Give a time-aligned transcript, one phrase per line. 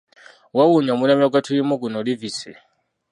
[0.55, 2.57] Weewuunye omulembe gwe tulimu guno Livesey!